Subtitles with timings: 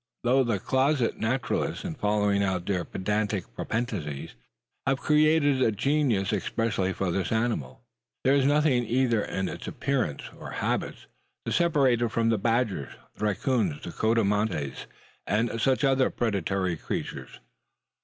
[0.23, 4.33] Though the closet naturalists, in following out their pedantic propensities,
[4.87, 7.83] have created a genus expressly for this animal,
[8.23, 11.05] there is nothing either in its appearance or habits
[11.45, 14.87] to separate it from the badgers, the racoons, the coatimondis,
[15.27, 17.39] and such other predatory creatures.